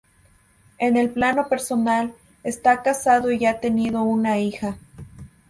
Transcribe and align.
En 0.79 0.97
el 0.97 1.11
plano 1.11 1.47
personal, 1.47 2.11
está 2.41 2.81
casado 2.81 3.31
y 3.31 3.45
ha 3.45 3.59
tenido 3.59 4.01
una 4.01 4.39
hija. 4.39 4.75